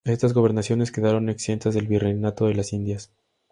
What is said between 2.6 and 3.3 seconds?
Indias.